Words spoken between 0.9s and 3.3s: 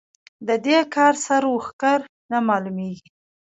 کار سر و ښکر نه مالومېږي.